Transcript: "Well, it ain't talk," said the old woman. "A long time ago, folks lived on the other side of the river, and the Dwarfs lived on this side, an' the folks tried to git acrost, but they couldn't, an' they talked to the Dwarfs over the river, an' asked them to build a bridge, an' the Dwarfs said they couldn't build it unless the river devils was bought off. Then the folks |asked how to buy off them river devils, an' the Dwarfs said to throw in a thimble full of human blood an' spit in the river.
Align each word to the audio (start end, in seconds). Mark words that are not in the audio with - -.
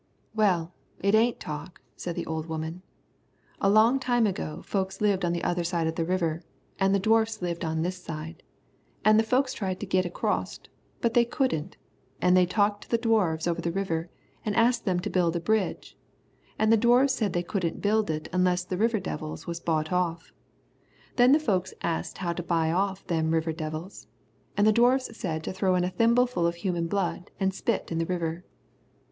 "Well, 0.33 0.73
it 0.99 1.13
ain't 1.13 1.39
talk," 1.39 1.79
said 1.95 2.15
the 2.15 2.25
old 2.25 2.47
woman. 2.47 2.81
"A 3.59 3.69
long 3.69 3.99
time 3.99 4.25
ago, 4.25 4.63
folks 4.65 4.99
lived 4.99 5.23
on 5.23 5.31
the 5.31 5.43
other 5.43 5.63
side 5.63 5.85
of 5.85 5.93
the 5.93 6.03
river, 6.03 6.41
and 6.79 6.95
the 6.95 6.99
Dwarfs 6.99 7.39
lived 7.43 7.63
on 7.63 7.83
this 7.83 8.01
side, 8.01 8.41
an' 9.05 9.17
the 9.17 9.23
folks 9.23 9.53
tried 9.53 9.79
to 9.79 9.85
git 9.85 10.03
acrost, 10.03 10.69
but 11.01 11.13
they 11.13 11.23
couldn't, 11.23 11.77
an' 12.19 12.33
they 12.33 12.47
talked 12.47 12.81
to 12.85 12.89
the 12.89 12.97
Dwarfs 12.97 13.45
over 13.45 13.61
the 13.61 13.71
river, 13.71 14.09
an' 14.43 14.55
asked 14.55 14.85
them 14.85 14.99
to 15.01 15.09
build 15.11 15.35
a 15.35 15.39
bridge, 15.39 15.95
an' 16.57 16.71
the 16.71 16.77
Dwarfs 16.77 17.13
said 17.13 17.33
they 17.33 17.43
couldn't 17.43 17.79
build 17.83 18.09
it 18.09 18.27
unless 18.33 18.63
the 18.65 18.77
river 18.77 18.99
devils 18.99 19.45
was 19.45 19.59
bought 19.59 19.91
off. 19.91 20.33
Then 21.17 21.31
the 21.31 21.39
folks 21.39 21.75
|asked 21.83 22.17
how 22.17 22.33
to 22.33 22.41
buy 22.41 22.71
off 22.71 23.05
them 23.05 23.29
river 23.29 23.53
devils, 23.53 24.07
an' 24.57 24.65
the 24.65 24.73
Dwarfs 24.73 25.15
said 25.15 25.43
to 25.43 25.53
throw 25.53 25.75
in 25.75 25.83
a 25.83 25.91
thimble 25.91 26.25
full 26.25 26.47
of 26.47 26.55
human 26.55 26.87
blood 26.87 27.29
an' 27.39 27.51
spit 27.51 27.91
in 27.91 27.99
the 27.99 28.07
river. 28.07 28.43